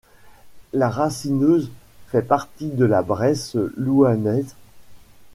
[0.73, 1.69] La Racineuse
[2.07, 4.55] fait partie de la Bresse louhannaise.